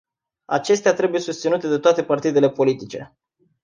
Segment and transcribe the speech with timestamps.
[0.45, 3.17] Acestea trebuie susținute de toate partidele politice.